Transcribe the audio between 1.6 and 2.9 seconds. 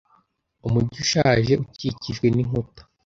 ukikijwe n'inkuta.